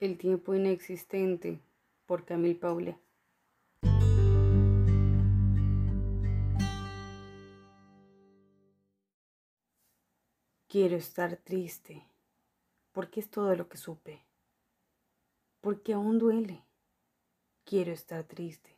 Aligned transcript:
El 0.00 0.16
tiempo 0.16 0.54
inexistente 0.54 1.60
por 2.06 2.24
Camille 2.24 2.54
Paule. 2.54 2.98
Quiero 10.68 10.96
estar 10.96 11.36
triste, 11.36 12.02
porque 12.92 13.20
es 13.20 13.28
todo 13.28 13.54
lo 13.54 13.68
que 13.68 13.76
supe, 13.76 14.24
porque 15.60 15.92
aún 15.92 16.18
duele. 16.18 16.64
Quiero 17.66 17.92
estar 17.92 18.24
triste. 18.24 18.74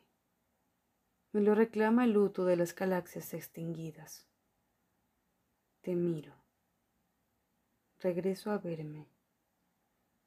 Me 1.31 1.39
lo 1.39 1.55
reclama 1.55 2.03
el 2.03 2.11
luto 2.11 2.43
de 2.43 2.57
las 2.57 2.75
galaxias 2.75 3.33
extinguidas. 3.33 4.27
Te 5.79 5.95
miro. 5.95 6.33
Regreso 8.01 8.51
a 8.51 8.57
verme 8.57 9.07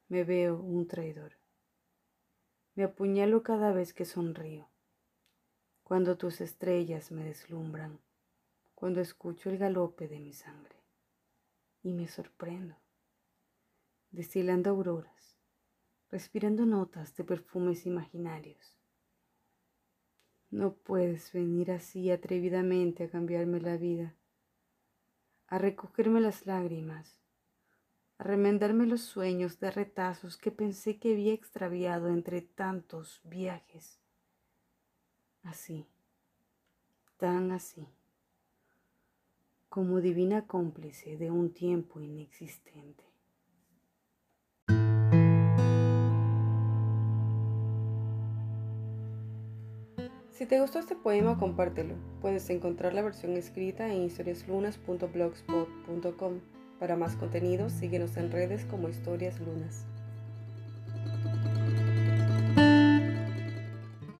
me 0.09 0.23
veo 0.23 0.57
un 0.61 0.87
traidor. 0.87 1.33
Me 2.75 2.83
apuñalo 2.83 3.43
cada 3.43 3.73
vez 3.73 3.93
que 3.93 4.05
sonrío, 4.05 4.69
cuando 5.83 6.17
tus 6.17 6.39
estrellas 6.39 7.11
me 7.11 7.25
deslumbran, 7.25 7.99
cuando 8.73 9.01
escucho 9.01 9.49
el 9.49 9.57
galope 9.57 10.07
de 10.07 10.19
mi 10.19 10.31
sangre. 10.31 10.77
Y 11.83 11.93
me 11.93 12.07
sorprendo, 12.07 12.75
destilando 14.11 14.69
auroras, 14.69 15.37
respirando 16.09 16.65
notas 16.65 17.15
de 17.15 17.23
perfumes 17.23 17.85
imaginarios. 17.85 18.77
No 20.49 20.73
puedes 20.73 21.33
venir 21.33 21.71
así 21.71 22.11
atrevidamente 22.11 23.03
a 23.03 23.09
cambiarme 23.09 23.59
la 23.59 23.77
vida, 23.77 24.15
a 25.47 25.57
recogerme 25.57 26.21
las 26.21 26.45
lágrimas, 26.45 27.19
a 28.17 28.23
remendarme 28.23 28.87
los 28.87 29.01
sueños 29.01 29.59
de 29.59 29.69
retazos 29.71 30.37
que 30.37 30.51
pensé 30.51 30.97
que 30.97 31.11
había 31.13 31.33
extraviado 31.33 32.07
entre 32.09 32.41
tantos 32.41 33.21
viajes. 33.23 33.99
Así, 35.43 35.85
tan 37.17 37.51
así, 37.51 37.87
como 39.69 40.01
divina 40.01 40.47
cómplice 40.47 41.15
de 41.17 41.29
un 41.29 41.53
tiempo 41.53 42.01
inexistente. 42.01 43.03
Si 50.31 50.45
te 50.45 50.59
gustó 50.61 50.79
este 50.79 50.95
poema, 50.95 51.37
compártelo. 51.39 51.95
Puedes 52.21 52.49
encontrar 52.51 52.93
la 52.93 53.01
versión 53.01 53.33
escrita 53.33 53.91
en 53.91 54.03
historiaslunas.blogspot.com. 54.03 56.56
Para 56.79 56.95
más 56.95 57.15
contenidos, 57.15 57.73
síguenos 57.73 58.17
en 58.17 58.31
redes 58.31 58.63
como 58.65 58.87
Historias 58.87 59.39
Lunas. 59.39 59.83